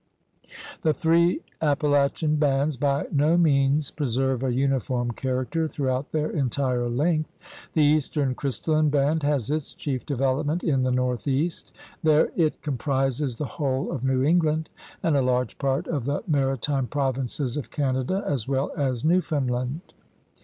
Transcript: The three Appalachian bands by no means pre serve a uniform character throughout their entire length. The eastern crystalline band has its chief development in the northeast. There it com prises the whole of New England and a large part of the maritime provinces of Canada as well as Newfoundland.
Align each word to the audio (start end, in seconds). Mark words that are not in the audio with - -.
The 0.81 0.95
three 0.95 1.43
Appalachian 1.61 2.37
bands 2.37 2.75
by 2.75 3.05
no 3.11 3.37
means 3.37 3.91
pre 3.91 4.07
serve 4.07 4.41
a 4.41 4.51
uniform 4.51 5.11
character 5.11 5.67
throughout 5.67 6.11
their 6.11 6.31
entire 6.31 6.89
length. 6.89 7.37
The 7.73 7.83
eastern 7.83 8.33
crystalline 8.33 8.89
band 8.89 9.21
has 9.21 9.51
its 9.51 9.75
chief 9.75 10.03
development 10.03 10.63
in 10.63 10.81
the 10.81 10.89
northeast. 10.89 11.71
There 12.01 12.31
it 12.35 12.63
com 12.63 12.77
prises 12.77 13.35
the 13.35 13.45
whole 13.45 13.91
of 13.91 14.03
New 14.03 14.23
England 14.23 14.71
and 15.03 15.15
a 15.15 15.21
large 15.21 15.59
part 15.59 15.87
of 15.87 16.05
the 16.05 16.23
maritime 16.27 16.87
provinces 16.87 17.55
of 17.55 17.69
Canada 17.69 18.23
as 18.25 18.47
well 18.47 18.71
as 18.75 19.05
Newfoundland. 19.05 19.93